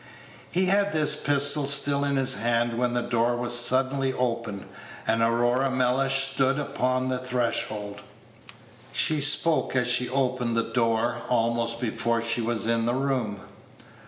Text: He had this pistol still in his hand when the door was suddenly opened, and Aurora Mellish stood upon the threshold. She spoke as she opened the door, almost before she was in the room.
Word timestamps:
He 0.51 0.65
had 0.65 0.93
this 0.93 1.15
pistol 1.15 1.67
still 1.67 2.03
in 2.03 2.15
his 2.15 2.33
hand 2.33 2.75
when 2.75 2.95
the 2.95 3.03
door 3.03 3.35
was 3.37 3.53
suddenly 3.53 4.11
opened, 4.11 4.65
and 5.05 5.21
Aurora 5.21 5.69
Mellish 5.69 6.27
stood 6.31 6.57
upon 6.57 7.09
the 7.09 7.19
threshold. 7.19 8.01
She 8.91 9.21
spoke 9.21 9.75
as 9.75 9.87
she 9.87 10.09
opened 10.09 10.57
the 10.57 10.73
door, 10.73 11.21
almost 11.29 11.79
before 11.79 12.23
she 12.23 12.41
was 12.41 12.65
in 12.65 12.87
the 12.87 12.95
room. 12.95 13.41